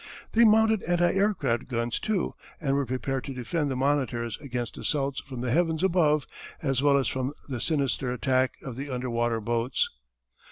They 0.31 0.45
mounted 0.45 0.81
anti 0.85 1.11
aircraft 1.13 1.67
guns 1.67 1.99
too 1.99 2.33
and 2.59 2.75
were 2.75 2.87
prepared 2.87 3.23
to 3.25 3.35
defend 3.35 3.69
the 3.69 3.75
monitors 3.75 4.35
against 4.39 4.75
assaults 4.79 5.21
from 5.21 5.41
the 5.41 5.51
heavens 5.51 5.83
above 5.83 6.25
as 6.59 6.81
well 6.81 6.97
as 6.97 7.07
from 7.07 7.35
the 7.49 7.61
sinister 7.61 8.11
attack 8.11 8.55
of 8.63 8.77
the 8.77 8.89
underwater 8.89 9.39
boats. 9.39 9.91